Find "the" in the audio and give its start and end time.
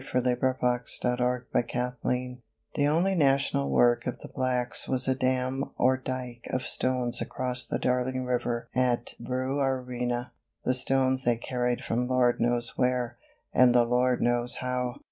0.01-0.07, 0.63-1.15, 2.73-2.87, 4.17-4.29, 7.65-7.77, 10.65-10.73, 13.75-13.85